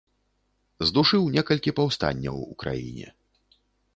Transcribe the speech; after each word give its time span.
Здушыў 0.89 1.27
некалькі 1.35 1.75
паўстанняў 1.79 2.37
у 2.51 2.59
краіне. 2.63 3.07